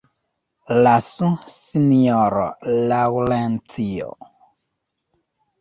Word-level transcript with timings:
Lasu, 0.85 1.27
sinjoro 1.57 2.45
Laŭrencio! 2.93 4.11